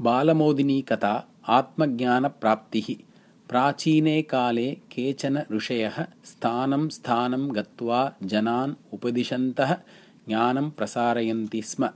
[0.00, 2.94] बालमोदिनी कथा आत्मज्ञानप्राप्तिः।
[3.48, 9.76] प्राचीने काले केचन ऋषयः स्थानं स्थानं गत्वा जनान् उपदिशन्तः
[10.28, 11.90] ज्ञानं प्रसारयन्ति स्म।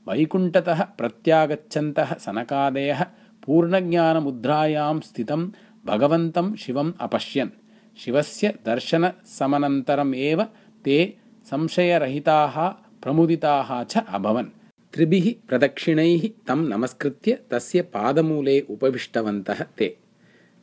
[0.09, 3.05] वैकुण्ठतः प्रत्यागच्छन्तः सनकादयः
[3.45, 5.51] पूर्णज्ञानमुद्रायां स्थितं
[5.85, 7.49] भगवन्तं शिवम् अपश्यन्।
[7.97, 10.43] शिवस्य दर्शनसमनन्तरम् एव
[10.85, 12.67] ते संशयरहिताः
[13.03, 14.45] प्रमुदिताः च अभवन्।
[14.93, 19.97] त्रिभिः प्रदक्षिणैः तं नमस्कृत्य तस्य पादमूले उपविष्टवन्तः ते।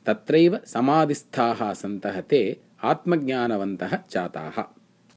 [0.07, 4.78] तत्रैव समाधिस्थाः सन्तः ते आत्मज्ञानवन्तः जाताः